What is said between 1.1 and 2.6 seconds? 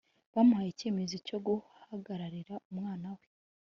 cyo guhagararira